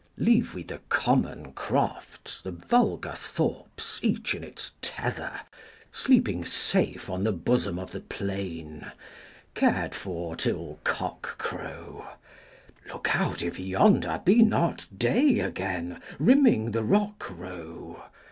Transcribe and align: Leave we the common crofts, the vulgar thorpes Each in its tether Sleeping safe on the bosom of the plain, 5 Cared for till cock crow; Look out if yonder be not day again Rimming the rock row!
Leave 0.17 0.55
we 0.55 0.63
the 0.63 0.79
common 0.89 1.53
crofts, 1.53 2.41
the 2.41 2.49
vulgar 2.49 3.13
thorpes 3.15 3.99
Each 4.01 4.33
in 4.33 4.43
its 4.43 4.71
tether 4.81 5.41
Sleeping 5.91 6.43
safe 6.43 7.07
on 7.07 7.23
the 7.23 7.31
bosom 7.31 7.77
of 7.77 7.91
the 7.91 7.99
plain, 7.99 8.79
5 8.81 8.93
Cared 9.53 9.93
for 9.93 10.35
till 10.35 10.79
cock 10.83 11.37
crow; 11.37 12.07
Look 12.87 13.15
out 13.15 13.43
if 13.43 13.59
yonder 13.59 14.19
be 14.25 14.41
not 14.41 14.87
day 14.97 15.37
again 15.37 16.01
Rimming 16.17 16.71
the 16.71 16.81
rock 16.83 17.29
row! 17.29 18.01